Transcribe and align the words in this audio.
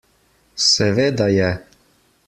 Seveda 0.69 1.27
je. 1.35 1.51